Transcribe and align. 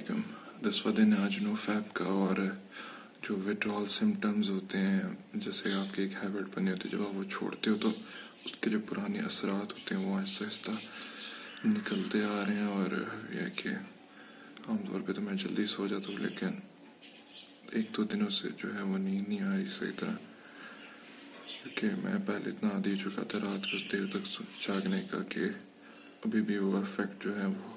वालेकुम 0.00 0.22
दसवा 0.64 0.90
दिन 0.96 1.12
आज 1.14 1.44
नो 1.44 1.54
फैब 1.54 1.92
का 1.92 2.04
और 2.24 2.38
जो 3.20 3.34
विड्रॉल 3.36 3.86
सिम्टम्स 3.92 4.48
होते 4.48 4.78
हैं, 4.80 5.04
जैसे 5.36 5.72
आपकी 5.76 6.02
एक 6.04 6.12
हैबिट 6.16 6.46
बनी 6.56 6.70
होती 6.72 6.88
है, 6.88 6.96
जब 6.96 7.02
आप 7.04 7.14
वो 7.14 7.24
छोड़ते 7.28 7.70
हो 7.70 7.76
तो 7.76 7.88
उसके 8.48 8.70
जो 8.70 8.80
पुराने 8.80 9.18
असरात 9.28 9.68
होते 9.76 9.94
हैं, 9.94 10.00
वो 10.00 10.16
आहिस्ता 10.16 10.44
आहिस्ता 10.44 10.72
निकलते 11.68 12.22
आ 12.24 12.42
रहे 12.48 12.56
हैं 12.56 12.68
और 12.80 12.88
यह 13.36 13.48
कि 13.52 13.68
आमतौर 14.72 15.00
पे 15.04 15.12
तो 15.12 15.20
मैं 15.20 15.36
जल्दी 15.36 15.66
सो 15.68 15.88
जाता 15.88 16.12
हूँ, 16.12 16.20
लेकिन 16.20 16.52
एक 17.76 17.92
दो 17.92 18.04
दिनों 18.08 18.28
से 18.32 18.48
जो 18.56 18.72
है 18.72 18.82
वो 18.82 18.96
नींद 18.96 19.26
नहीं 19.28 19.40
आ 19.40 19.54
रही 19.54 19.66
सही 19.68 19.92
तरह। 20.00 20.16
क्योंकि 21.60 21.86
मैं 22.00 22.16
पहले 22.24 22.48
इतना 22.48 22.70
आदि 22.76 22.96
चुका 22.96 23.22
था 23.28 23.38
रात 23.44 23.68
को 23.68 23.76
देर 23.92 24.08
तक 24.16 24.24
जागने 24.64 25.00
का 25.12 25.20
कि 25.28 25.44
अभी 26.24 26.40
भी 26.48 26.58
वो 26.58 26.80
इफ़ेक्ट 26.80 27.24
जो 27.24 27.34
है 27.34 27.46
वो 27.48 27.76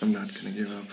I'm 0.00 0.10
not 0.10 0.28
can 0.34 0.54
give 0.54 0.76
up 0.76 0.92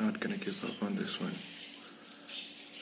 Not 0.00 0.22
can 0.22 0.34
give 0.46 0.66
up 0.66 0.84
on 0.84 0.98
this 0.98 1.20
one 1.22 1.34